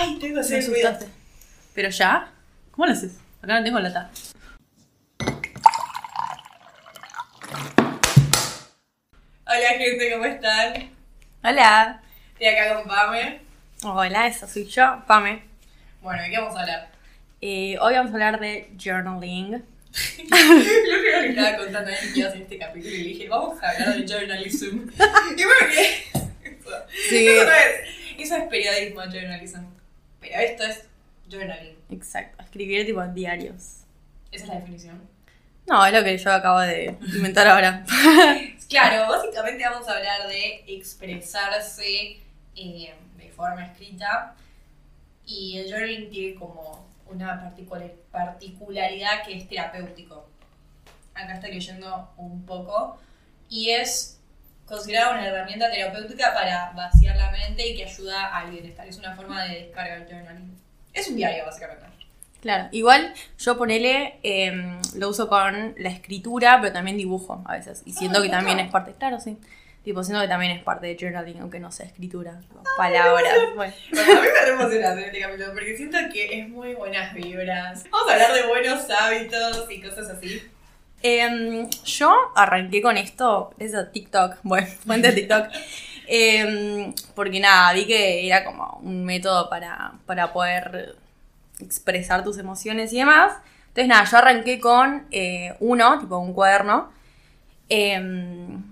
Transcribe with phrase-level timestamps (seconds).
[0.00, 1.08] Ay, tengo que hacer.
[1.74, 2.30] ¿Pero ya?
[2.70, 3.14] ¿Cómo lo haces?
[3.42, 4.08] Acá no tengo lata.
[9.46, 10.90] Hola gente, ¿cómo están?
[11.42, 12.00] Hola.
[12.32, 13.40] Estoy acá con Pame.
[13.82, 15.42] Hola, esa soy yo, Pame.
[16.02, 16.88] Bueno, ¿de qué vamos a hablar?
[17.40, 19.50] Eh, hoy vamos a hablar de journaling.
[19.52, 19.64] Lo
[20.28, 23.60] primero que estaba contando es que iba a hacer este capítulo y le dije, vamos
[23.62, 24.76] a hablar de journalism.
[25.36, 26.04] y bueno, ¿qué?
[26.50, 26.70] Eso,
[27.08, 27.26] Sí.
[27.26, 27.88] eso es.
[28.18, 29.77] Eso es periodismo, journalism.
[30.20, 30.84] Pero esto es
[31.30, 31.76] journaling.
[31.90, 33.82] Exacto, escribir tipo diarios.
[34.32, 35.00] Esa es la definición.
[35.66, 37.84] No, es lo que yo acabo de inventar ahora.
[38.68, 42.18] Claro, básicamente vamos a hablar de expresarse
[42.54, 44.34] eh, de forma escrita
[45.24, 50.28] y el journaling tiene como una particular- particularidad que es terapéutico.
[51.14, 52.98] Acá estoy leyendo un poco
[53.48, 54.17] y es
[54.68, 58.86] considerada una herramienta terapéutica para vaciar la mente y que ayuda al bienestar.
[58.86, 60.56] Es una forma de descarga el journaling.
[60.92, 61.86] Es un diario, básicamente.
[62.40, 67.82] Claro, igual yo ponele, eh, lo uso con la escritura, pero también dibujo a veces.
[67.84, 69.36] Y siento Ah, que también es parte, claro, sí.
[69.82, 72.38] Tipo, siento que también es parte de journaling, aunque no sea escritura.
[72.40, 73.34] tipo, palabras.
[73.56, 73.72] Bueno.
[73.90, 77.84] Bueno, a mí me emociona hacer este capítulo porque siento que es muy buenas vibras.
[77.90, 80.42] Vamos a hablar de buenos hábitos y cosas así.
[81.02, 85.46] Em, yo arranqué con esto, eso TikTok, bueno, fuente de TikTok.
[86.06, 90.96] Em, porque nada, vi que era como un método para, para poder
[91.60, 93.34] expresar tus emociones y demás.
[93.68, 96.90] Entonces nada, yo arranqué con eh, uno, tipo un cuaderno.
[97.68, 98.62] em,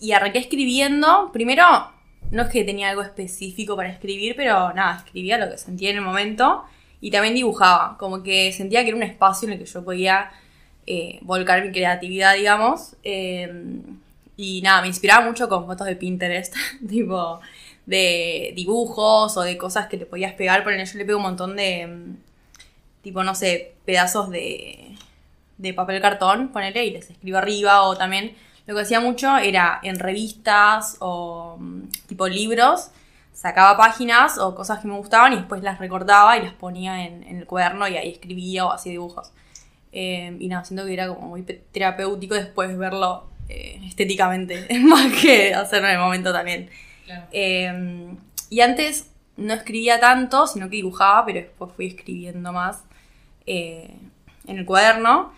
[0.00, 1.30] y arranqué escribiendo.
[1.32, 1.64] Primero,
[2.30, 5.96] no es que tenía algo específico para escribir, pero nada, escribía lo que sentía en
[5.96, 6.64] el momento.
[7.00, 10.30] Y también dibujaba, como que sentía que era un espacio en el que yo podía
[10.90, 12.96] eh, volcar mi creatividad, digamos.
[13.04, 13.46] Eh,
[14.38, 16.54] y nada, me inspiraba mucho con fotos de Pinterest,
[16.88, 17.40] tipo
[17.84, 20.64] de dibujos o de cosas que le podías pegar.
[20.64, 22.16] Por yo le pego un montón de, mm,
[23.02, 24.94] tipo, no sé, pedazos de,
[25.58, 27.82] de papel cartón, ponele, y les escribo arriba.
[27.82, 28.34] O también
[28.66, 32.90] lo que hacía mucho era en revistas o mm, tipo libros,
[33.34, 37.24] sacaba páginas o cosas que me gustaban y después las recortaba y las ponía en,
[37.24, 39.32] en el cuaderno y ahí escribía o hacía dibujos.
[39.92, 45.54] Eh, y nada, siento que era como muy terapéutico después verlo eh, estéticamente, más que
[45.54, 46.70] hacerlo en el momento también.
[47.06, 47.26] Claro.
[47.32, 48.16] Eh,
[48.50, 52.84] y antes no escribía tanto, sino que dibujaba, pero después fui escribiendo más
[53.46, 53.94] eh,
[54.46, 55.32] en el cuaderno.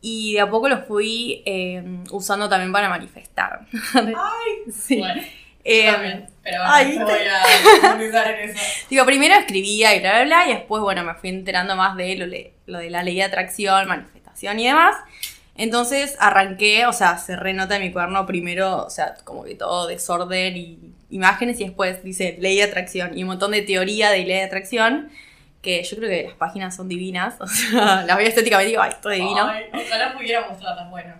[0.00, 3.66] Y de a poco lo fui eh, usando también para manifestar.
[3.94, 4.98] Ay, sí.
[4.98, 5.22] bueno.
[5.70, 7.04] Eh, yo también, pero bueno, ay, no ¿viste?
[7.04, 8.58] voy a en eso.
[8.90, 12.16] Digo, primero escribía y bla, bla, bla, y después, bueno, me fui enterando más de
[12.16, 12.26] lo,
[12.72, 14.96] lo de la ley de atracción, manifestación y demás.
[15.56, 19.88] Entonces arranqué, o sea, cerré nota de mi cuaderno primero, o sea, como que todo
[19.88, 20.78] desorden y
[21.10, 24.44] imágenes, y después dice ley de atracción y un montón de teoría de ley de
[24.44, 25.10] atracción,
[25.60, 28.82] que yo creo que las páginas son divinas, o sea, las veo estéticamente y digo,
[28.82, 29.48] ay, esto es divino.
[29.48, 31.14] Ay, ojalá pudiera mostrarlas, bueno.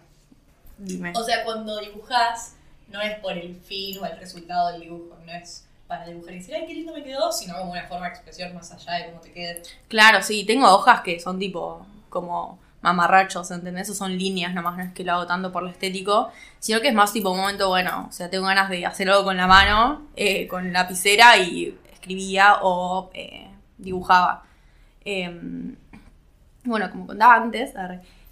[0.78, 1.12] Dime.
[1.14, 2.54] O sea, cuando dibujas,
[2.88, 6.38] no es por el fin o el resultado del dibujo, no es para dibujar y
[6.38, 9.06] decir, ay, qué lindo me quedó, sino como una forma de expresión más allá de
[9.06, 9.62] cómo te quede.
[9.88, 13.88] Claro, sí, tengo hojas que son tipo como mamarrachos, ¿entendés?
[13.91, 16.88] O son líneas nomás, no es que lo hago tanto por lo estético, sino que
[16.88, 19.47] es más tipo un momento bueno, o sea, tengo ganas de hacer algo con la
[19.47, 24.44] mano, eh, con lapicera y escribía o eh, dibujaba.
[25.05, 25.76] Em,
[26.65, 27.72] bueno, como contaba antes,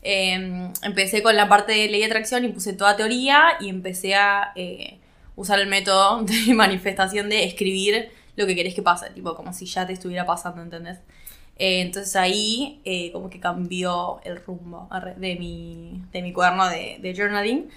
[0.07, 4.15] em, empecé con la parte de ley de atracción y puse toda teoría y empecé
[4.15, 4.99] a eh,
[5.35, 9.67] usar el método de manifestación de escribir lo que querés que pase, tipo como si
[9.67, 10.99] ya te estuviera pasando, ¿entendés?
[11.59, 16.99] Eh, entonces ahí eh, como que cambió el rumbo de mi, de mi cuaderno de,
[17.01, 17.71] de journaling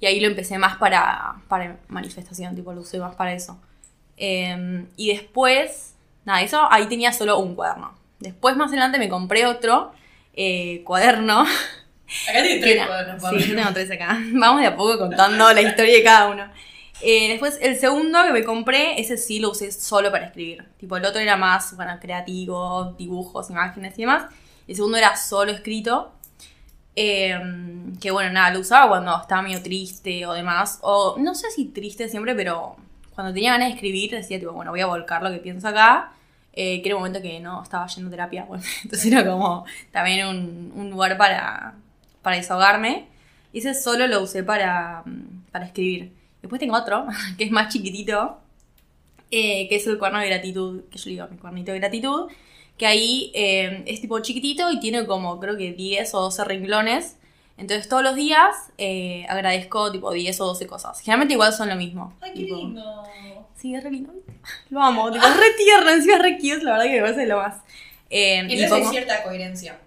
[0.00, 3.58] y ahí lo empecé más para, para manifestación, tipo lo usé más para eso.
[4.16, 5.94] Eh, y después,
[6.24, 7.94] nada, eso ahí tenía solo un cuaderno.
[8.18, 9.92] Después más adelante me compré otro
[10.36, 11.40] eh, cuaderno.
[11.40, 11.48] Acá
[12.42, 14.18] tiene tres era- cuadernos, Sí, tengo tres acá.
[14.32, 16.50] Vamos de a poco contando la historia de cada uno.
[17.02, 20.64] Eh, después, el segundo que me compré, ese sí lo usé solo para escribir.
[20.78, 24.26] Tipo, el otro era más, bueno, creativo, dibujos, imágenes y demás.
[24.66, 26.12] El segundo era solo escrito.
[26.98, 27.38] Eh,
[28.00, 30.78] que bueno, nada, lo usaba cuando estaba medio triste o demás.
[30.82, 32.76] O no sé si triste siempre, pero
[33.14, 36.12] cuando tenía ganas de escribir decía, tipo, bueno, voy a volcar lo que pienso acá.
[36.58, 38.44] Eh, que era un momento que no estaba yendo a terapia.
[38.44, 41.74] Bueno, entonces era como también un, un lugar para,
[42.22, 43.08] para desahogarme.
[43.52, 46.12] Y ese solo lo usé para, mm, para escribir.
[46.42, 47.06] Después tengo otro,
[47.38, 48.38] que es más chiquitito,
[49.30, 52.30] eh, que es el cuaderno de gratitud, que yo le digo mi cuernito de gratitud,
[52.78, 57.16] que ahí eh, es tipo chiquitito y tiene como creo que 10 o 12 renglones.
[57.56, 61.00] Entonces todos los días eh, agradezco tipo 10 o 12 cosas.
[61.00, 62.12] Generalmente igual son lo mismo.
[62.20, 63.02] Ay, qué tipo, lindo.
[63.56, 64.12] Sí, es re lindo.
[64.70, 67.26] Lo amo, tipo, es re tierno, encima es re cute, la verdad que me parece
[67.26, 67.54] lo más.
[68.10, 69.78] Eh, y Entonces hay cierta coherencia.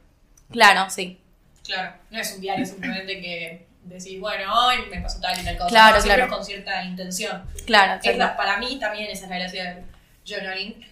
[0.52, 1.20] Claro, sí.
[1.64, 5.58] Claro, no es un diario simplemente que decís, bueno, hoy me pasó tal y tal
[5.58, 5.70] cosa.
[5.70, 6.36] Claro, siempre claro.
[6.36, 7.44] con cierta intención.
[7.66, 8.38] Claro, la- exacto.
[8.38, 9.84] para mí también esa es la gracia del
[10.28, 10.86] journaling.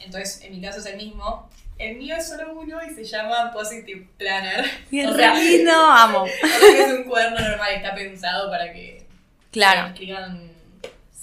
[0.00, 1.48] Entonces, en mi caso es el mismo.
[1.78, 4.64] El mío es solo uno y se llama Positive Planner.
[4.90, 6.26] Y es re lindo, amo.
[6.52, 9.06] es un cuaderno normal, está pensado para que
[9.52, 10.47] Claro, escriban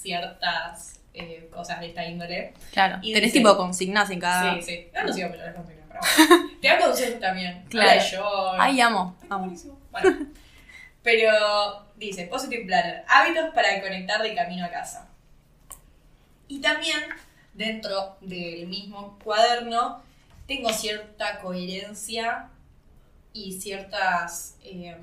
[0.00, 2.52] ciertas eh, cosas de esta índole.
[2.72, 2.98] claro.
[3.02, 4.54] Y Tenés dice- tipo consignas en cada.
[4.56, 4.88] Sí, sí.
[4.94, 6.50] No, no sigo mucho las consignas, pero bueno.
[6.60, 7.64] Te da consejos también.
[7.68, 8.00] Claro.
[8.10, 8.52] Yo.
[8.60, 9.56] Ay, amo, Ay, amo.
[9.90, 10.26] Bueno,
[11.02, 15.08] pero dice, Positive Planner, hábitos para conectar de camino a casa.
[16.48, 16.98] Y también,
[17.54, 20.02] dentro del mismo cuaderno,
[20.46, 22.48] tengo cierta coherencia
[23.32, 24.96] y ciertas, eh,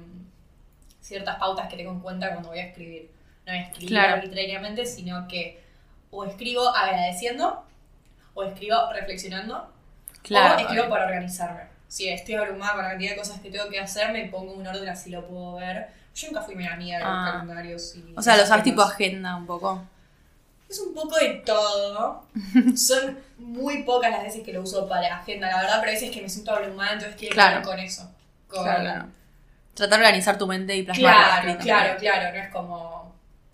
[1.01, 3.09] ciertas pautas que tengo en cuenta cuando voy a escribir.
[3.45, 4.13] No a escribir Claro.
[4.15, 5.61] arbitrariamente, sino que
[6.11, 7.63] o escribo agradeciendo,
[8.33, 9.69] o escribo reflexionando,
[10.21, 10.55] Claro.
[10.55, 11.61] o escribo para organizarme.
[11.87, 14.65] Si estoy abrumada con la cantidad de cosas que tengo que hacer, me pongo un
[14.65, 15.87] orden así lo puedo ver.
[16.15, 17.29] Yo nunca fui muy amiga de los Ah.
[17.31, 18.13] calendarios y.
[18.15, 19.83] O sea, lo esos usas tipo agenda un poco.
[20.69, 22.25] Es un poco de todo.
[22.75, 26.11] Son muy pocas las veces que lo uso para agenda, la verdad, pero hay veces
[26.11, 27.61] que me siento abrumada, entonces quiero Claro.
[27.63, 28.09] con eso.
[28.47, 28.63] Con...
[28.63, 29.05] Claro, claro.
[29.75, 31.41] Tratar de organizar tu mente y plasmarla.
[31.57, 33.02] Claro, claro, claro, no es como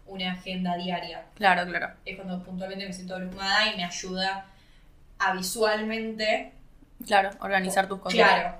[0.09, 1.23] una agenda diaria.
[1.35, 1.93] Claro, claro.
[2.05, 4.45] Es cuando puntualmente me siento abrumada y me ayuda
[5.19, 6.51] a visualmente.
[7.05, 8.15] Claro, organizar tus cosas.
[8.15, 8.57] Claro.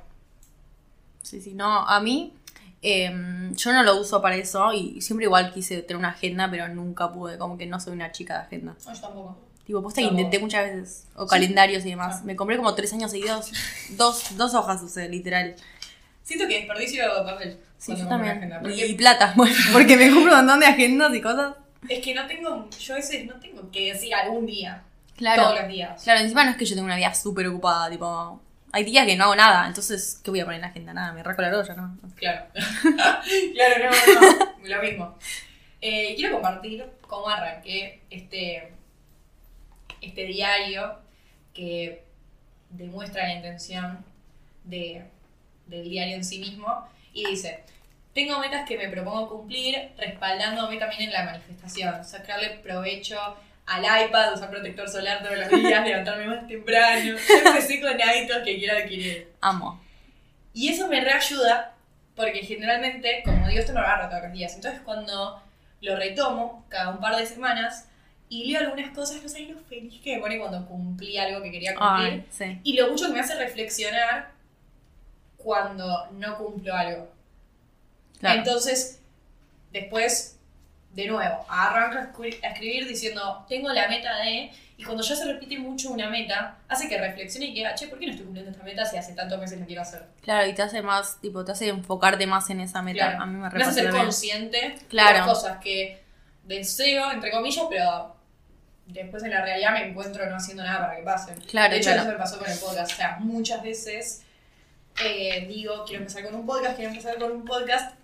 [1.21, 2.33] Sí, sí, no, a mí
[2.81, 6.67] em, yo no lo uso para eso y siempre igual quise tener una agenda, pero
[6.69, 8.75] nunca pude, como que no soy una chica de agenda.
[8.85, 9.37] No, yo tampoco.
[9.65, 10.17] Tipo, posta Tampoco.
[10.21, 11.29] intenté muchas veces, o Sí.
[11.29, 12.19] calendarios y demás.
[12.19, 12.23] Ah.
[12.25, 13.51] Me compré como tres años seguidos,
[13.91, 15.55] dos, dos hojas usé, literal.
[16.29, 17.57] Siento que desperdicio papel.
[17.79, 18.37] Sí, yo también.
[18.37, 21.55] agenda, Y plata, bueno, porque me compro un montón de agendas y cosas.
[21.87, 24.83] es que no tengo, yo a veces no tengo que decir algún día,
[25.17, 25.41] Claro.
[25.41, 26.03] todos los días.
[26.03, 28.39] Claro, encima no es que yo tenga una vida súper ocupada, tipo,
[28.71, 30.93] hay días que no hago nada, entonces, ¿qué voy a poner en la agenda?
[30.93, 31.97] Nada, me raco la olla, ¿no?
[32.15, 32.45] Claro.
[32.53, 35.17] claro, no, no, lo mismo.
[35.81, 38.71] Eh, quiero compartir cómo arranqué este,
[39.99, 40.99] este diario
[41.55, 42.03] que
[42.69, 44.05] demuestra la intención
[44.63, 45.05] de,
[45.69, 47.63] del diario en sí mismo y dice,
[48.13, 53.17] tengo metas que me propongo cumplir respaldándome también en la manifestación, sacarle provecho
[53.65, 57.01] al iPad, usar protector solar todos los días, levantarme más temprano.
[57.05, 59.31] Yo empecé con hábitos que quiero adquirir.
[59.41, 59.79] Amo.
[60.53, 61.75] Y eso me reayuda
[62.15, 64.55] porque generalmente, como digo, esto no lo agarro todos los días.
[64.55, 65.41] Entonces cuando
[65.81, 67.87] lo retomo cada un par de semanas
[68.27, 71.51] y leo algunas cosas, no sabes lo feliz que me pone cuando cumplí algo que
[71.51, 72.11] quería cumplir.
[72.11, 72.59] Ay, sí.
[72.63, 74.31] Y lo mucho que me hace reflexionar
[75.43, 77.09] cuando no cumplo algo.
[78.19, 78.39] Claro.
[78.39, 78.99] Entonces,
[79.71, 80.37] después,
[80.93, 84.51] de nuevo, arranco a escri- a escribir diciendo, tengo la meta de...
[84.77, 87.87] Y cuando ya se repite mucho una meta, hace que reflexione y que, ah, che,
[87.89, 90.05] ¿por qué no estoy cumpliendo esta meta si hace tantos meses la quiero hacer?
[90.21, 93.07] Claro, y te hace más, tipo, te hace enfocarte más en esa meta.
[93.09, 93.23] Claro.
[93.23, 95.09] A mí me Me hace ser consciente Claro.
[95.13, 96.01] de las cosas que
[96.45, 98.15] deseo, entre comillas, pero
[98.85, 101.39] después en la realidad me encuentro no haciendo nada para que pasen.
[101.41, 102.01] Claro, de hecho, claro.
[102.03, 102.91] eso me pasó con el podcast.
[102.93, 104.23] O sea, muchas veces
[105.05, 107.95] eh, digo, quiero empezar con un podcast, quiero empezar con un podcast.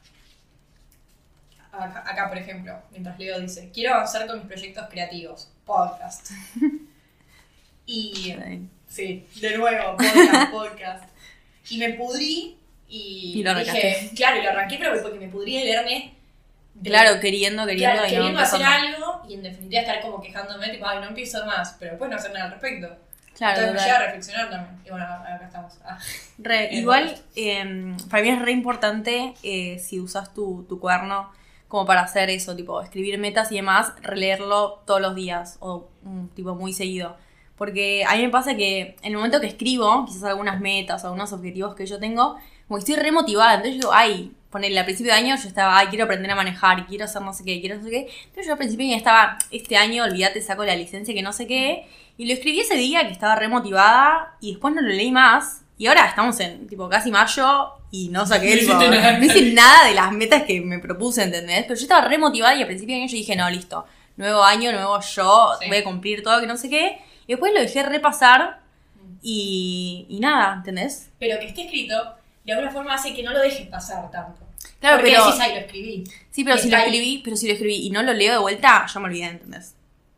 [1.72, 5.52] Acá, acá, por ejemplo, mientras Leo dice, quiero avanzar con mis proyectos creativos.
[5.66, 6.32] Podcast.
[7.88, 8.36] Y
[8.88, 9.28] Sí.
[9.42, 11.04] De nuevo, podcast, podcast.
[11.70, 15.58] Y me pudrí y, Y lo dije, claro, y lo arranqué, pero porque me pudrí
[15.60, 16.16] de leerme.
[16.74, 20.20] de- Claro, queriendo, queriendo claro, y no queriendo hacer algo y en definitiva estar como
[20.22, 22.98] quejándome, tipo, ay, no empiezo más, pero después no hacer nada al respecto.
[23.36, 24.82] Claro, Entonces me lleva a reflexionar también.
[24.86, 25.74] Y bueno, acá estamos.
[25.84, 25.98] Ah,
[26.38, 31.30] Re, igual, eh, para mí es re importante eh, si usas tu, tu cuaderno
[31.68, 36.28] como para hacer eso, tipo escribir metas y demás, releerlo todos los días o mm,
[36.28, 37.18] tipo muy seguido.
[37.58, 41.08] Porque a mí me pasa que en el momento que escribo, quizás algunas metas o
[41.08, 42.38] algunos objetivos que yo tengo,
[42.68, 43.56] como que estoy re motivada.
[43.56, 46.36] Entonces yo digo, ay, ponele, al principio de año yo estaba, ay, quiero aprender a
[46.36, 48.00] manejar, quiero hacer no sé qué, quiero no sé qué.
[48.24, 51.46] Entonces yo al principio ya estaba, este año, olvídate, saco la licencia que no sé
[51.46, 51.88] qué.
[52.18, 55.64] Y lo escribí ese día que estaba re motivada y después no lo leí más.
[55.78, 59.86] Y ahora estamos en tipo casi mayo y no saqué, No tipo, no hice nada
[59.90, 61.64] de las metas que me propuse, ¿entendés?
[61.64, 63.86] Pero yo estaba re motivada y al principio de año yo dije, no, listo,
[64.16, 65.68] nuevo año, nuevo yo, Sí.
[65.68, 67.00] voy a cumplir todo, que no sé qué.
[67.28, 68.62] Y después lo dejé repasar
[69.22, 71.10] y, y nada, ¿entendés?
[71.20, 71.96] Pero que esté escrito,
[72.46, 74.45] de alguna forma hace que no lo dejes pasar tanto.
[74.80, 75.26] Claro, Porque pero...
[75.26, 76.04] decís, ay, lo escribí.
[76.32, 76.84] Sí, pero si lo ahí.
[76.84, 79.76] escribí, pero si lo escribí y no lo leo de vuelta, ya me olvidé, ¿entendés?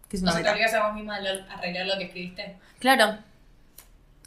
[0.09, 0.53] Que es No una te meta.
[0.53, 2.57] olvidas a vos misma arreglar lo que escribiste.
[2.79, 3.17] Claro.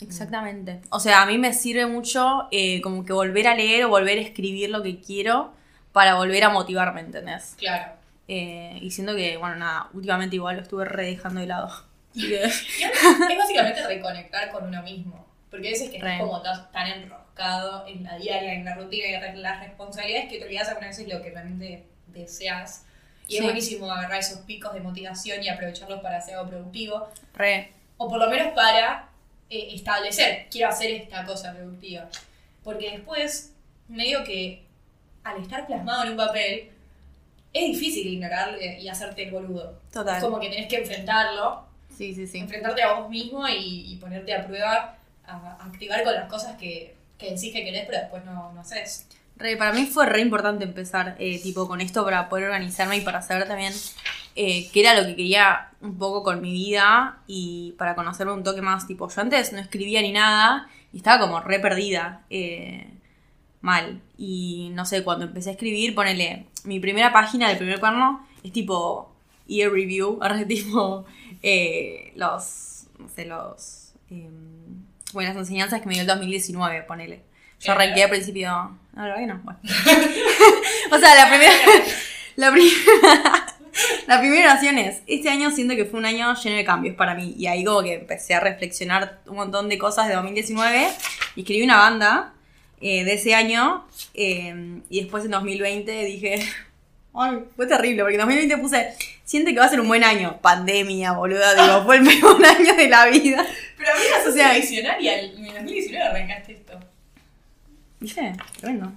[0.01, 0.81] Exactamente.
[0.91, 4.19] O sea, a mí me sirve mucho eh, como que volver a leer o volver
[4.19, 5.53] a escribir lo que quiero
[5.93, 7.55] para volver a motivarme, ¿entendés?
[7.59, 7.93] Claro.
[8.29, 11.71] Eh, y siento que, bueno, nada, últimamente igual lo estuve re dejando de lado.
[12.15, 15.27] Es básicamente reconectar con uno mismo.
[15.51, 16.89] Porque a veces que estás como tan, tan
[17.87, 21.13] en la diaria, en la rutina y en las responsabilidades que te olvidas algunas veces
[21.13, 22.85] lo que realmente deseas.
[23.27, 23.37] Y Sí.
[23.39, 27.09] es buenísimo agarrar esos picos de motivación y aprovecharlos para hacer algo productivo.
[27.35, 27.73] re.
[27.97, 29.09] O por lo menos para
[29.51, 32.09] eh, establecer, quiero hacer esta cosa productiva.
[32.65, 33.53] Porque después,
[33.89, 34.65] medio que
[35.25, 36.71] al estar plasmado en un papel,
[37.53, 39.81] es difícil ignorarlo y hacerte el boludo.
[39.93, 40.17] Total.
[40.17, 41.67] Es como que tenés que enfrentarlo
[41.97, 42.39] Sí, sí, sí.
[42.39, 46.57] enfrentarte a vos mismo y, y ponerte a prueba, a, a activar con las cosas
[46.57, 49.07] que, que decís que querés, pero después no, no haces.
[49.37, 53.01] Re, para mí fue re importante empezar eh, tipo con esto para poder organizarme y
[53.01, 53.73] para saber también
[54.37, 58.45] eh, qué era lo que quería un poco con mi vida y para conocerme un
[58.45, 58.87] toque más.
[58.87, 62.23] Tipo, yo antes no escribía ni nada y estaba como re perdida.
[62.31, 62.87] eh,
[63.61, 64.01] mal.
[64.17, 68.53] Y no sé, cuando empecé a escribir, ponele, mi primera página del primer cuerno es
[68.53, 69.13] tipo
[69.47, 71.05] year review, ahora tipo
[71.43, 74.60] eh, los, no sé, los, em,
[75.13, 77.23] bueno, las enseñanzas que me dio el 2019, ponele.
[77.61, 77.75] Yo Eh.
[77.75, 79.59] arranqué al principio, no, la verdad que no, bueno.
[80.93, 81.53] o sea, la primera,
[82.37, 82.75] la primera,
[84.07, 87.15] la primera oración es, este año siento que fue un año lleno de cambios para
[87.15, 87.35] mí.
[87.39, 90.89] Y ahí como que empecé a reflexionar un montón de cosas de 2019
[91.37, 92.33] y escribí una banda
[92.81, 93.87] eh, de ese año.
[94.15, 96.43] eh, y después en 2020 dije,
[97.15, 98.93] ay, fue terrible, porque en 2020 puse,
[99.25, 100.39] siente que va a ser un buen año.
[100.41, 103.47] Pandemia, boluda, digo, fue el peor año de la vida.
[103.77, 105.21] Pero amiga, sos sea- visionaria.
[105.21, 106.79] En 2019 arrancaste esto.
[107.99, 108.33] ¿Viste?
[108.61, 108.93] Tremendo.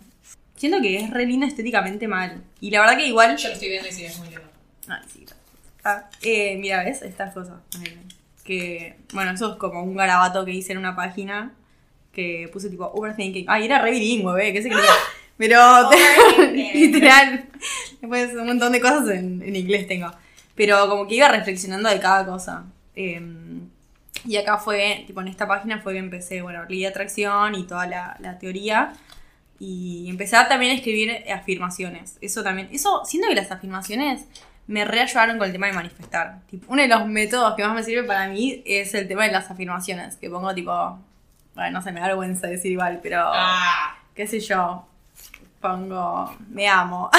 [0.55, 2.41] Siento que es re linda estéticamente mal.
[2.61, 3.35] Y la verdad que igual...
[3.35, 4.43] Yo lo estoy viendo y sí, es muy lindo.
[4.87, 5.25] Ay, sí.
[5.83, 7.01] Ah, eh, mira, ¿ves?
[7.01, 7.55] Estas cosas.
[8.45, 11.53] Que, bueno, eso es como un garabato que hice en una página
[12.13, 13.45] que puse tipo overthinking.
[13.49, 14.53] Ay, era re bilingüe, ¿ve?
[14.53, 14.83] ¿Qué se creía?
[15.37, 15.59] Pero,
[16.53, 17.45] literal.
[18.01, 20.11] Después un montón de cosas en, en inglés tengo.
[20.55, 22.65] Pero como que iba reflexionando de cada cosa.
[22.95, 23.21] Eh,
[24.25, 27.63] y acá fue, tipo en esta página fue que empecé, bueno, ley de atracción y
[27.63, 28.93] toda la, la teoría.
[29.59, 32.17] Y empecé a también a escribir afirmaciones.
[32.21, 34.25] Eso también, eso, siento que las afirmaciones
[34.67, 36.39] me reayudaron con el tema de manifestar.
[36.49, 39.31] Tipo, uno de los métodos que más me sirve para mí es el tema de
[39.31, 40.15] las afirmaciones.
[40.17, 40.99] Que pongo tipo,
[41.55, 43.97] bueno, no sé, me da vergüenza decir igual, pero Ah.
[44.15, 44.85] qué sé yo.
[45.63, 47.09] Pongo, me amo.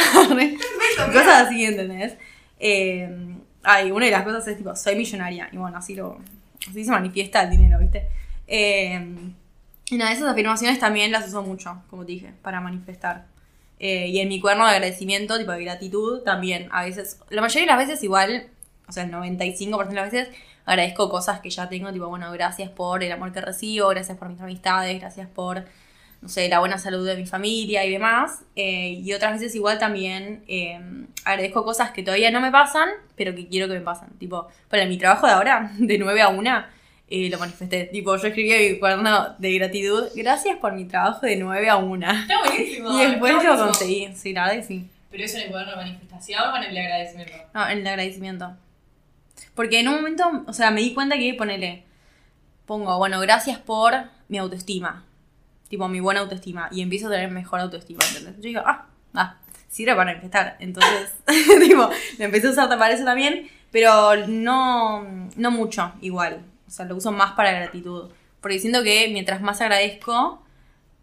[1.07, 2.13] cosas así, ¿entendés?
[2.61, 3.09] Eh,
[3.63, 5.49] ay, una de las cosas es tipo, soy millonaria.
[5.51, 6.19] Y bueno, así lo,
[6.69, 8.07] así se manifiesta el dinero, ¿viste?
[8.47, 9.33] Eh,
[9.89, 13.25] y nada, esas afirmaciones también las uso mucho, como te dije, para manifestar.
[13.79, 17.63] Eh, y en mi cuerno de agradecimiento, tipo de gratitud, también a veces, la mayoría
[17.63, 18.49] de las veces igual,
[18.87, 20.29] o sea, el 95% de las veces
[20.67, 24.29] agradezco cosas que ya tengo, tipo, bueno, gracias por el amor que recibo, gracias por
[24.29, 25.65] mis amistades, gracias por,
[26.25, 28.45] no sé, la buena salud de mi familia y demás.
[28.57, 30.81] Eh, y otras veces igual también eh,
[31.23, 34.09] agradezco cosas que todavía no me pasan, pero que quiero que me pasen.
[34.19, 36.65] Tipo, para mi trabajo de ahora, de 9 a 1,
[37.11, 37.85] eh, lo manifesté.
[37.93, 42.11] Tipo, yo escribí mi cuaderno de gratitud, gracias por mi trabajo de 9 a 1.
[42.11, 42.91] Está buenísimo.
[42.99, 44.89] Y después lo conseguí, sí, la verdad que sí.
[45.11, 47.35] Pero eso en el cuaderno de manifestación o en el de agradecimiento.
[47.53, 48.57] No, en el agradecimiento.
[49.55, 51.85] Porque en un momento, o sea, me di cuenta que ponele,
[52.65, 53.93] pongo, bueno, gracias por
[54.29, 55.05] mi autoestima.
[55.75, 56.69] Tipo, mi buena autoestima.
[56.71, 58.37] Y empiezo a tener mejor autoestima, ¿entendés?
[58.37, 60.57] Yo digo, ah, ah, sirve para manifestar.
[60.61, 61.13] Entonces,
[61.67, 65.05] tipo, lo empecé a usar para eso también, pero no,
[65.35, 66.45] no mucho igual.
[66.69, 68.09] O sea, lo uso más para gratitud.
[68.41, 70.41] Porque siento que mientras más agradezco,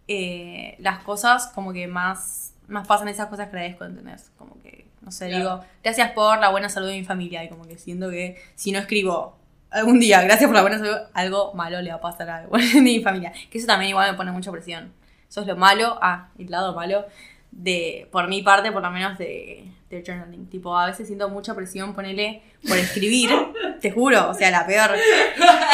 [0.07, 4.31] eh, las cosas como que más, más pasan esas cosas que agradezco, ¿entendés?
[4.37, 5.43] Como que, no sé, Claro.
[5.43, 7.43] digo, gracias por la buena salud de mi familia.
[7.43, 9.37] Y como que siento que si no escribo
[9.71, 12.47] algún día, gracias por la buena salud, algo malo le va a pasar a
[12.81, 13.33] mi familia.
[13.49, 14.93] Que eso también igual me pone mucha presión.
[15.29, 17.05] Eso es lo malo, ah, el lado malo
[17.51, 20.49] de, por mi parte, por lo menos de, de journaling.
[20.49, 23.31] Tipo, a veces siento mucha presión, ponele, por escribir,
[23.81, 24.91] te juro, o sea, la peor.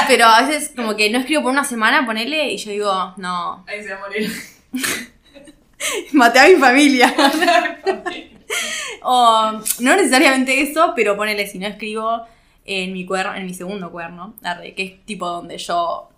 [0.07, 3.65] Pero a veces como que no escribo por una semana, ponele, y yo digo, no,
[3.67, 4.31] Ahí se va a morir.
[6.13, 7.13] maté a mi familia.
[9.03, 12.27] o no necesariamente eso, pero ponele, si no escribo
[12.67, 14.35] en mi cuerno, en mi segundo cuerno,
[14.75, 16.09] que es tipo donde yo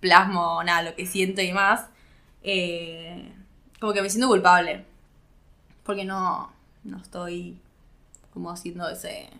[0.00, 1.86] plasmo nada, lo que siento y demás,
[2.42, 3.32] eh,
[3.80, 4.84] como que me siento culpable.
[5.84, 7.58] Porque no, no estoy
[8.32, 9.30] como haciendo ese,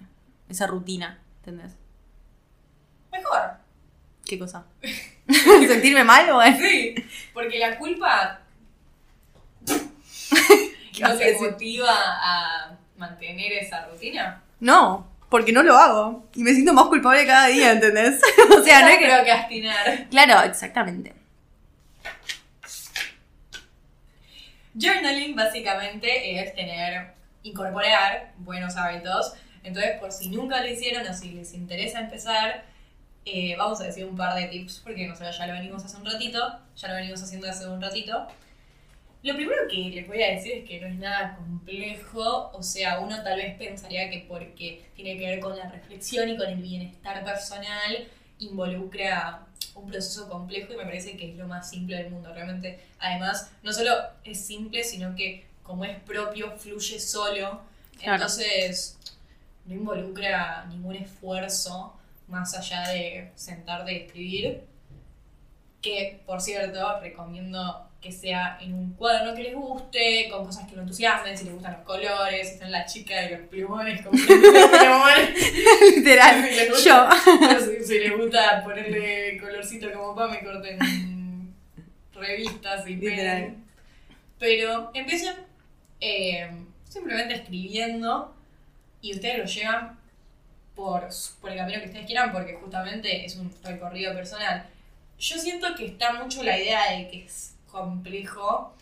[0.48, 1.72] esa rutina, ¿entendés?
[3.10, 3.58] Mejor.
[4.24, 4.64] ¿Qué cosa?
[5.28, 6.56] ¿Sentirme mal o es?
[6.58, 6.94] Sí,
[7.34, 8.40] porque la culpa
[10.92, 14.42] ¿Qué no te motiva a mantener esa rutina.
[14.60, 16.28] No, porque no lo hago.
[16.36, 18.20] Y me siento más culpable cada día, ¿entendés?
[18.56, 19.08] o sea, no es que...
[19.08, 20.08] procrastinar.
[20.08, 21.12] Claro, exactamente.
[24.80, 29.32] Journaling básicamente es tener incorporar buenos hábitos.
[29.64, 32.66] Entonces, por si nunca lo hicieron o si les interesa empezar,
[33.24, 35.96] eh, vamos a decir un par de tips, porque no sé, ya lo venimos hace
[35.96, 38.28] un ratito, ya lo venimos haciendo hace un ratito.
[39.24, 43.00] Lo primero que les voy a decir es que no es nada complejo, o sea,
[43.00, 46.60] uno tal vez pensaría que porque tiene que ver con la reflexión y con el
[46.60, 48.06] bienestar personal,
[48.38, 52.34] involucra un proceso complejo y me parece que es lo más simple del mundo.
[52.34, 53.92] Realmente, además, no solo
[54.24, 57.62] es simple, sino que como es propio, fluye solo.
[58.02, 58.98] Entonces,
[59.64, 61.96] no involucra ningún esfuerzo
[62.28, 64.64] más allá de sentarte y escribir.
[65.80, 70.76] Que, por cierto, recomiendo que sea en un cuaderno que les guste, con cosas que
[70.76, 74.12] lo entusiasmen, si les gustan los colores, si están la chica de los plumones, como
[74.12, 74.34] que
[75.96, 76.44] Literal,
[76.84, 77.08] yo.
[77.86, 81.54] Si, les gusta ponerle colorcito como pa, me corten
[82.12, 83.54] revistas y Literal.
[84.38, 85.36] Pero empiecen
[85.98, 86.50] eh,
[86.86, 88.34] simplemente escribiendo
[89.00, 89.98] y ustedes lo llevan
[90.74, 91.08] por,
[91.40, 94.66] por el camino que ustedes quieran, porque justamente es un recorrido personal.
[95.18, 98.74] Yo siento que está mucho la idea de que es complejo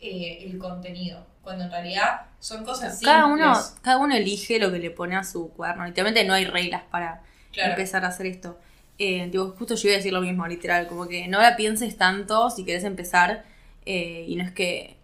[0.00, 4.78] eh, el contenido, cuando en realidad son cosas cada Uno, cada uno elige lo que
[4.78, 5.86] le pone a su cuaderno.
[5.86, 7.22] Literalmente no hay reglas para
[7.54, 8.58] empezar a hacer esto.
[8.98, 12.50] Eh, justo yo iba a decir lo mismo, literal, como que no la pienses tanto
[12.50, 13.44] si quieres empezar.
[13.86, 14.96] Eh, y no es que.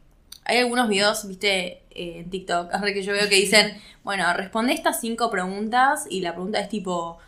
[0.47, 5.31] Hay algunos videos, viste, en TikTok, que yo veo que dicen, bueno, responde estas cinco
[5.31, 7.19] preguntas y la pregunta es tipo,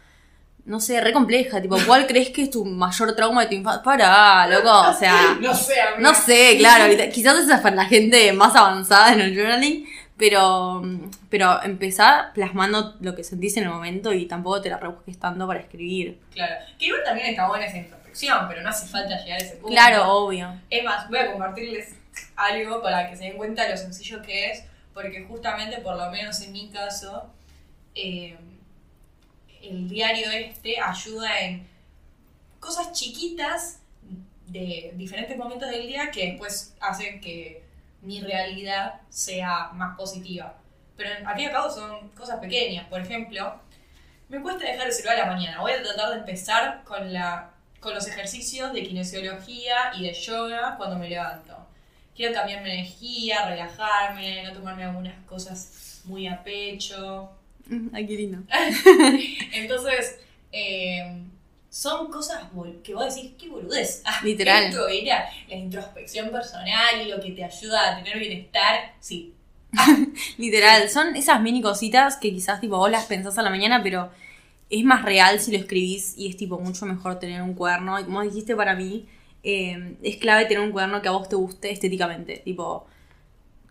[0.66, 3.82] no sé, re compleja, tipo, ¿cuál crees que es tu mayor trauma de tu infancia?
[3.82, 5.36] Para, loco, o sea...
[5.40, 9.34] no sé, No sé, claro, quizás esa es para la gente más avanzada en el
[9.34, 10.82] journaling, pero,
[11.30, 15.46] pero empezar plasmando lo que sentís en el momento y tampoco te la rebusques tanto
[15.46, 16.18] para escribir.
[16.32, 19.56] Claro, que igual también está buena esa introspección, pero no hace falta llegar a ese
[19.56, 19.68] punto.
[19.68, 20.52] Claro, obvio.
[20.68, 21.94] Es más, voy a compartirles
[22.34, 26.10] algo para que se den cuenta de lo sencillo que es, porque justamente, por lo
[26.10, 27.30] menos en mi caso,
[27.94, 28.36] eh,
[29.62, 31.66] el diario este ayuda en
[32.60, 33.80] cosas chiquitas
[34.46, 37.62] de diferentes momentos del día que después hacen que
[38.02, 40.58] mi realidad sea más positiva.
[40.96, 42.86] Pero al fin y al cabo son cosas pequeñas.
[42.88, 43.60] Por ejemplo,
[44.28, 45.60] me cuesta dejar el celular a la mañana.
[45.60, 50.76] Voy a tratar de empezar con, la, con los ejercicios de kinesiología y de yoga
[50.76, 51.66] cuando me levanto
[52.16, 57.30] quiero cambiar mi energía, relajarme, no tomarme algunas cosas muy a pecho.
[57.92, 58.38] Ay, qué lindo.
[59.52, 60.18] Entonces,
[60.52, 61.22] eh,
[61.70, 62.44] son cosas
[62.82, 64.02] que vos decís, qué boludez.
[64.04, 64.64] Ah, Literal.
[64.64, 69.34] Esto era la introspección personal y lo que te ayuda a tener bienestar, sí.
[70.38, 74.10] Literal, son esas mini cositas que quizás tipo vos las pensás a la mañana, pero
[74.70, 78.00] es más real si lo escribís y es tipo mucho mejor tener un cuaderno.
[78.00, 79.06] Y como dijiste para mí,
[79.48, 82.38] Em, es clave tener un cuaderno que a vos te guste estéticamente.
[82.38, 82.84] Tipo,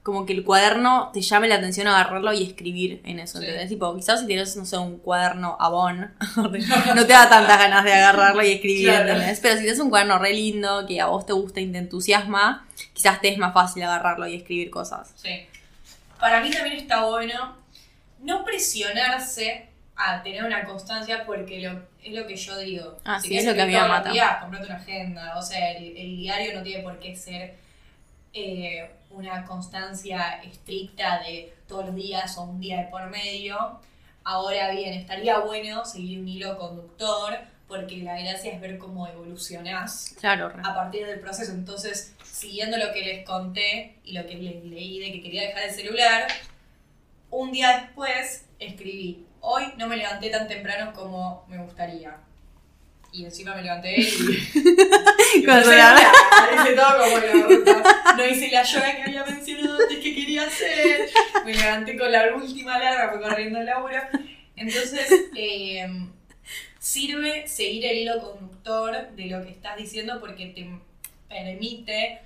[0.06, 3.40] como que el cuaderno te llame la atención agarrarlo y escribir en eso.
[3.68, 7.92] Tipo, quizás si tienes, no sé, un cuaderno Avon, no te da tantas ganas de
[7.92, 8.92] agarrarlo y escribir,
[9.42, 12.68] Pero si tienes un cuaderno re lindo que a vos te gusta y te entusiasma,
[12.94, 15.12] quizás te es más fácil agarrarlo y escribir cosas.
[15.16, 15.48] Sí.
[16.20, 17.56] Para mí también está bueno
[18.22, 23.00] no presionarse a tener una constancia porque lo, es lo que yo digo.
[23.06, 24.12] Ah, si sí, es lo que a mí me mata.
[24.12, 27.56] Días, comprate una agenda, o sea, el, diario no tiene por qué ser
[28.36, 33.80] eh, una constancia estricta de todos los días o un día de por medio.
[34.24, 40.16] Ahora bien, estaría bueno seguir un hilo conductor porque la gracia es ver cómo evolucionás
[40.20, 41.52] claro, a partir del proceso.
[41.54, 45.64] Entonces, siguiendo lo que les conté y lo que les leí de que quería dejar
[45.64, 46.28] el celular,
[47.32, 52.18] un día después escribí hoy no me levanté tan temprano como me gustaría.
[53.16, 54.04] Y encima me levanté y.
[55.36, 58.14] y parece todo como la.
[58.18, 61.10] No hice la yoga que había mencionado antes que quería hacer.
[61.46, 64.10] Me levanté con la última larga, fue corriendo el Laura.
[64.58, 65.88] Entonces, eh,
[66.78, 70.68] sirve seguir el hilo conductor de lo que estás diciendo porque te
[71.30, 72.20] permite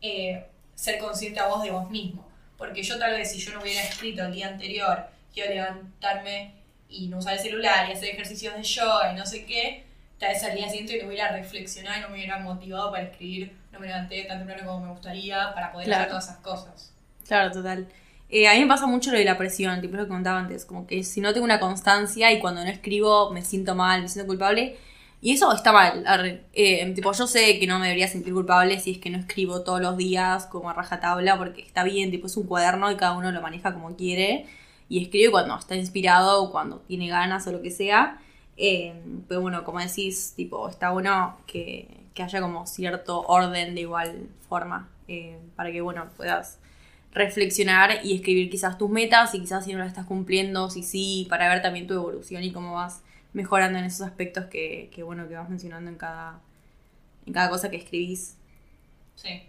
[0.00, 0.44] eh,
[0.76, 2.24] ser consciente a vos de vos mismo.
[2.56, 6.54] Porque yo tal vez si yo no hubiera escrito el día anterior quiero levantarme
[6.88, 9.83] y no usar el celular y hacer ejercicios de yoga y no sé qué,
[10.24, 13.52] tal vez al día siguiente no hubiera reflexionado y no me hubiera motivado para escribir,
[13.72, 16.92] no me levanté tan temprano como me gustaría para poder hacer todas esas cosas.
[17.26, 17.88] Claro, total.
[18.30, 20.64] Eh, a mí me pasa mucho lo de la presión, tipo lo que contaba antes,
[20.64, 24.08] como que si no tengo una constancia y cuando no escribo me siento mal, me
[24.08, 24.76] siento culpable,
[25.20, 26.04] y eso está mal.
[26.52, 29.62] Eh, tipo, yo sé que no me debería sentir culpable si es que no escribo
[29.62, 33.12] todos los días como a rajatabla, porque está bien, tipo, es un cuaderno y cada
[33.12, 34.46] uno lo maneja como quiere
[34.88, 38.20] y escribe cuando está inspirado o cuando tiene ganas o lo que sea.
[38.56, 38.94] Eh,
[39.28, 44.88] pero bueno, como decís, tipo, está bueno que, haya como cierto orden de igual forma,
[45.08, 46.58] eh, para que, bueno, puedas
[47.12, 51.26] reflexionar y escribir quizás tus metas y quizás si no las estás cumpliendo, si sí,
[51.28, 55.28] para ver también tu evolución y cómo vas mejorando en esos aspectos que, que bueno,
[55.28, 56.40] que vas mencionando en cada,
[57.26, 58.36] en cada cosa que escribís.
[59.16, 59.42] Sí.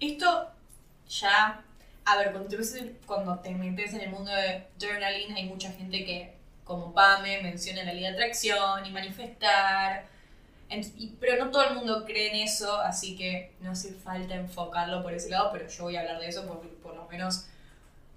[0.00, 0.50] Esto
[1.08, 1.62] ya,
[2.06, 6.04] a ver, cuando te, cuando te metes en el mundo de journaling hay mucha gente
[6.04, 10.06] que, como Pame, menciona la ley de atracción y manifestar.
[11.20, 15.12] Pero no todo el mundo cree en eso, así que no hace falta enfocarlo por
[15.12, 17.48] ese lado, pero yo voy a hablar de eso porque por lo menos...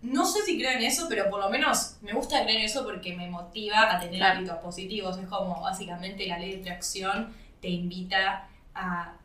[0.01, 2.85] No sé si creo en eso, pero por lo menos me gusta creer en eso
[2.85, 5.17] porque me motiva a tener hábitos positivos.
[5.17, 9.18] Es como básicamente la ley de atracción te invita a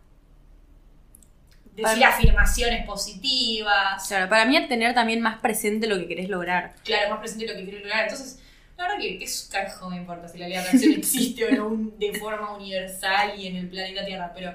[1.76, 6.28] decir Para- afirmaciones positivas, Claro, para mí es tener también más presente lo que querés
[6.28, 6.74] lograr.
[6.84, 8.04] claro, más presente lo que quiero lograr.
[8.04, 8.40] Entonces,
[8.76, 11.50] la verdad que qué es carajo me importa si la ley de atracción existe o
[11.70, 14.52] no de forma universal y en el planeta Tierra, pero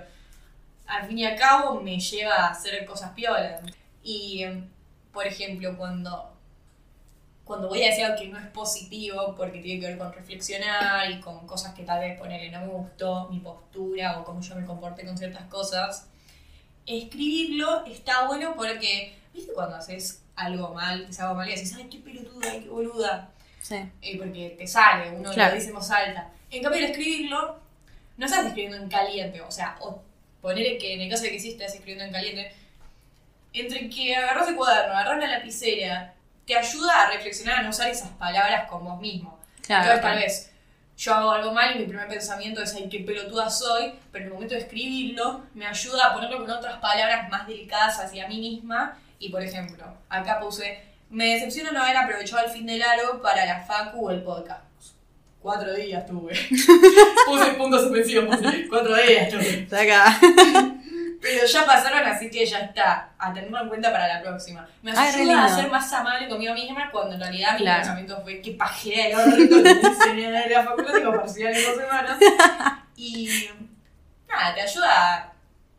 [0.88, 3.62] al fin y al cabo me lleva a hacer cosas piolas.
[4.03, 4.67] Y, em,
[5.13, 6.34] por ejemplo, cuando,
[7.43, 11.10] cuando voy a decir algo que no es positivo porque tiene que ver con reflexionar
[11.12, 14.55] y con cosas que tal vez ponerle no me gustó, mi postura o cómo yo
[14.55, 16.08] me comporté con ciertas cosas,
[16.97, 21.88] escribirlo está bueno porque, ¿viste cuando haces algo mal, te algo mal y decís, ay,
[21.89, 23.30] qué pelotuda, ay, qué boluda?
[23.62, 23.75] Sí.
[24.02, 25.52] Eh, porque te sale, uno Claro.
[25.52, 26.30] lo dice en voz alta.
[26.49, 27.60] En cambio, el escribirlo,
[28.17, 30.02] no estás escribiendo en caliente, o sea, o
[30.41, 32.52] poner que en el caso de que sí estés escribiendo en caliente,
[33.54, 36.13] entre que agarras el cuaderno, agarras la lapicera,
[36.45, 39.38] te ayuda a reflexionar, a no usar esas palabras con vos mismo.
[39.62, 39.84] Claro.
[39.93, 40.48] Entonces, tal vez
[40.99, 44.27] yo hago algo mal y mi primer pensamiento es, ay, qué pelotuda soy, pero en
[44.27, 48.38] el momento de escribirlo me ayuda a ponerlo con otras palabras más delicadas hacia mí
[48.38, 48.97] misma.
[49.17, 53.45] Y por ejemplo, acá puse, me decepciona no haber aprovechado el fin de largo para
[53.45, 54.62] la facu o el podcast.
[55.41, 56.33] Cuatro días tuve.
[57.25, 58.38] puse puntos suspensivos,
[58.69, 59.62] cuatro días tuve.
[59.62, 60.75] Está acá.
[61.21, 63.12] Pero ya pasaron, así que ya está.
[63.17, 64.67] A tenerlo en cuenta para la próxima.
[64.82, 67.79] Me Ay, ayuda a ser más amable conmigo misma cuando en realidad mi Claro.
[67.82, 72.17] pensamiento fue qué pajera el que hice en la facultad tengo parcial en dos semanas.
[72.95, 73.29] Y
[74.29, 75.34] nada, te ayuda a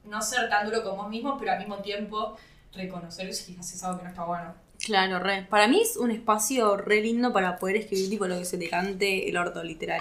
[0.04, 2.36] no ser tan duro con vos mismo, pero al mismo tiempo
[2.74, 4.54] reconocer si haces algo que no está bueno.
[4.84, 5.42] Claro, re.
[5.42, 8.68] Para mí es un espacio re lindo para poder escribir tipo lo que se te
[8.68, 10.00] cante el orto, literal.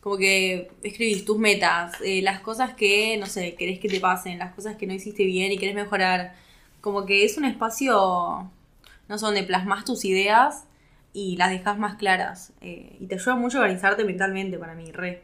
[0.00, 4.38] Como que escribís tus metas, eh, las cosas que, no sé, querés que te pasen,
[4.38, 6.34] las cosas que no hiciste bien y querés mejorar.
[6.80, 8.50] Como que es un espacio,
[9.08, 10.64] no sé, donde plasmas tus ideas
[11.12, 12.52] y las dejas más claras.
[12.62, 15.22] eh, y te ayuda mucho a organizarte mentalmente para mí, re.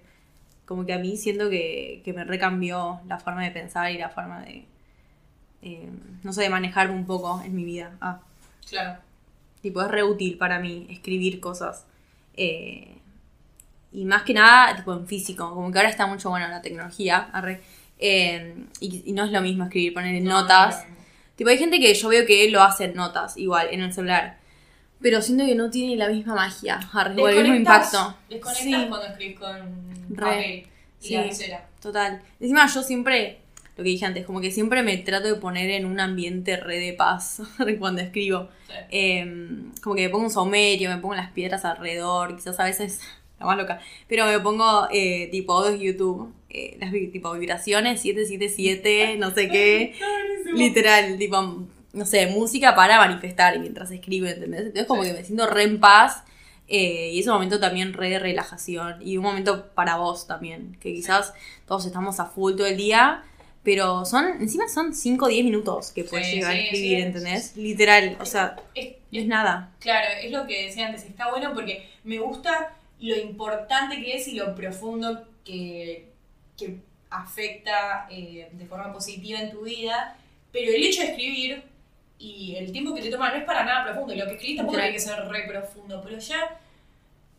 [0.66, 4.10] Como que a mí siento que, que me recambió la forma de pensar y la
[4.10, 4.66] forma de,
[5.62, 5.88] eh,
[6.22, 7.96] no sé, de manejarme un poco en mi vida.
[8.00, 8.20] Ah.
[8.68, 9.00] Claro.
[9.62, 11.86] Tipo, es re útil para mí escribir cosas.
[12.36, 12.98] Eh,
[13.96, 15.52] y más que nada, tipo, en físico.
[15.54, 17.28] Como que ahora está mucho bueno la tecnología.
[17.32, 17.60] arre.
[17.98, 20.84] Eh, y, y no es lo mismo escribir, poner en No, notas.
[20.84, 20.96] no, no.
[21.36, 24.38] Tipo, hay gente que yo veo que lo hace en notas, igual, en el celular.
[25.00, 28.14] Pero siento que no tiene la misma magia, arre, o el mismo impacto.
[28.30, 28.86] Desconectas Sí.
[28.88, 29.56] cuando escribís con
[30.10, 30.16] Re.
[30.16, 30.66] papel
[31.02, 31.14] y Sí.
[31.14, 31.66] lapicera.
[31.80, 32.22] Total.
[32.40, 33.40] Encima yo siempre,
[33.76, 36.78] lo que dije antes, como que siempre me trato de poner en un ambiente re
[36.78, 37.40] de paz
[37.78, 38.48] cuando escribo.
[38.68, 38.74] Sí.
[38.90, 43.00] Eh, como que me pongo un saumerio, me pongo las piedras alrededor, quizás a veces
[43.38, 43.80] la más loca.
[44.08, 49.94] Pero me pongo eh, tipo YouTube, eh, las tipo vibraciones 777, no sé qué.
[50.54, 54.60] Literal, tipo, no sé, música para manifestar mientras escribo, ¿entendés?
[54.60, 55.10] Entonces como Sí.
[55.10, 56.22] que me siento re en paz.
[56.68, 58.96] eh, y es un momento también re de relajación.
[59.00, 60.76] Y un momento para vos también.
[60.80, 61.32] Que quizás
[61.64, 63.22] todos estamos a full todo el día.
[63.62, 67.02] Pero son, encima son 5 o 10 minutos que puedes Sí, llegar a escribir, sí.
[67.02, 67.56] ¿entendés?
[67.56, 69.70] Literal, o sea, Es- no es nada.
[69.78, 74.28] Claro, es lo que decía antes, está bueno porque me gusta lo importante que es
[74.28, 76.08] y lo profundo que,
[76.56, 76.78] que
[77.10, 80.16] afecta eh, de forma positiva en tu vida,
[80.52, 81.62] pero el hecho de escribir
[82.18, 84.56] y el tiempo que te toma no es para nada profundo, y lo que escribís
[84.56, 86.58] tampoco tiene que ser re profundo, pero ya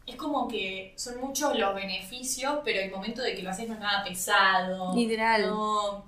[0.05, 3.73] es como que son muchos los beneficios, pero el momento de que lo haces no
[3.73, 4.95] es nada pesado.
[4.95, 5.41] Literal.
[5.41, 6.05] No,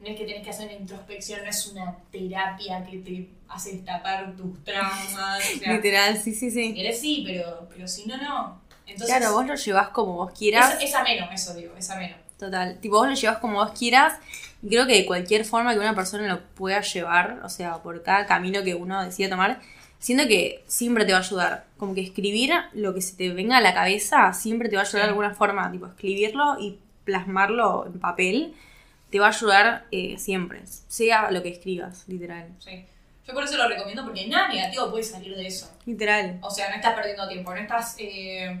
[0.00, 3.72] no es que tenés que hacer una introspección, no es una terapia que te hace
[3.72, 5.40] destapar tus traumas.
[5.56, 6.74] O sea, Literal, sí, sí, sí.
[6.74, 8.62] querés sí, pero, pero si no, no.
[8.86, 10.74] Entonces, Claro, vos lo llevas como vos quieras.
[10.74, 12.16] es, es ameno, eso digo, es ameno.
[12.38, 12.78] Total.
[12.80, 14.18] Tipo, vos lo llevas como vos quieras.
[14.62, 18.02] Y creo que de cualquier forma que una persona lo pueda llevar, o sea, por
[18.02, 19.60] cada camino que uno decida tomar,
[19.98, 21.64] siento que siempre te va a ayudar.
[21.76, 24.84] Como que escribir lo que se te venga a la cabeza siempre te va a
[24.84, 25.06] ayudar Sí.
[25.06, 25.70] de alguna forma.
[25.70, 28.54] Tipo, escribirlo y plasmarlo en papel
[29.10, 30.62] te va a ayudar eh, siempre.
[30.88, 32.48] Sea lo que escribas, literal.
[32.58, 32.84] Sí.
[33.26, 35.70] Yo por eso lo recomiendo porque nada negativo puede salir de eso.
[35.86, 36.38] Literal.
[36.42, 37.94] O sea, no estás perdiendo tiempo, no estás.
[37.98, 38.60] eh,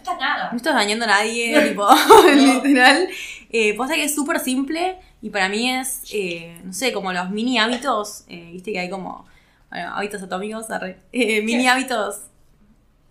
[0.00, 0.50] estás nada.
[0.50, 1.86] No estás dañando a nadie, tipo,
[2.34, 3.08] literal.
[3.52, 7.30] Eh, posta que es súper simple Y para mí es, eh, no sé, como los
[7.30, 9.26] mini hábitos, eh, viste que hay como,
[9.70, 12.22] bueno, hábitos atómicos, arre, eh, mini hábitos.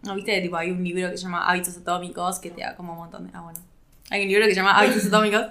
[0.01, 2.93] No, viste, tipo, hay un libro que se llama Hábitos Atómicos que te da como
[2.93, 3.31] un montón de.
[3.33, 3.59] Ah, bueno.
[4.09, 5.47] Hay un libro que se llama Hábitos Atómicos.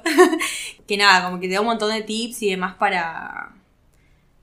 [0.87, 3.53] que nada, como que te da un montón de tips y demás para.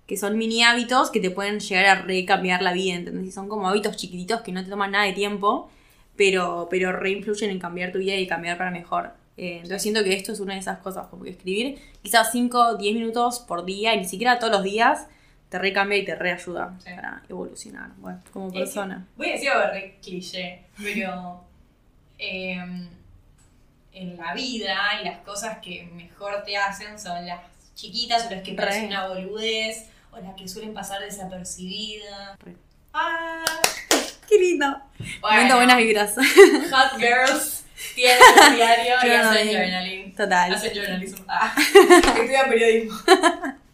[0.06, 3.26] que son mini hábitos que te pueden llegar a recambiar la vida, ¿entendés?
[3.26, 5.72] Y son como hábitos chiquititos que no te toman nada de tiempo,
[6.18, 9.14] pero, pero reinfluyen en cambiar tu vida y cambiar para mejor.
[9.38, 12.76] Eh, entonces siento que esto es una de esas cosas, como que escribir quizás 5,
[12.78, 15.08] 10 minutos por día y ni siquiera todos los días
[15.50, 16.90] te recambia y te reayuda Sí.
[16.96, 19.06] para evolucionar bueno, como Es persona.
[19.18, 21.44] Voy a decir algo re cliché, pero
[22.18, 22.88] em,
[23.92, 27.42] en la vida y las cosas que mejor te hacen son las
[27.76, 28.58] chiquitas o las que Re.
[28.58, 32.40] parecen una boludez o las que suelen pasar desapercibidas.
[32.40, 32.56] Re.
[32.94, 33.44] Ah,
[34.36, 34.66] ¡Qué lindo!
[35.22, 36.16] bueno, Momento buenas vibras.
[36.16, 37.64] Hot girls
[37.96, 38.18] tienen
[38.50, 40.16] un diario y hacen Journaling.
[40.16, 40.54] Total.
[40.54, 41.24] Hacen journalism.
[41.28, 42.98] Ah, estudian periodismo.